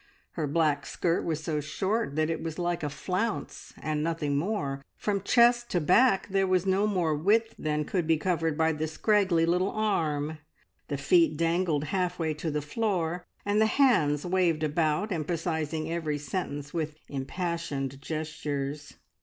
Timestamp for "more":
4.35-4.83, 6.87-7.13